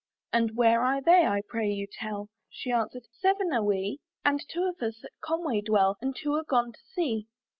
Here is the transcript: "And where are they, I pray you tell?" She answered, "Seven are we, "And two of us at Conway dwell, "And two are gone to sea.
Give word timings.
"And 0.33 0.55
where 0.57 0.81
are 0.81 0.99
they, 0.99 1.27
I 1.27 1.43
pray 1.47 1.67
you 1.69 1.85
tell?" 1.85 2.29
She 2.49 2.71
answered, 2.71 3.05
"Seven 3.19 3.53
are 3.53 3.63
we, 3.63 3.99
"And 4.25 4.43
two 4.49 4.63
of 4.63 4.81
us 4.81 5.03
at 5.03 5.11
Conway 5.23 5.61
dwell, 5.61 5.95
"And 6.01 6.15
two 6.15 6.33
are 6.33 6.43
gone 6.43 6.71
to 6.71 6.79
sea. 6.95 7.27